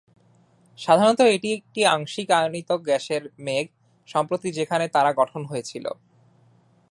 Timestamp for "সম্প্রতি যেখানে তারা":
4.07-5.11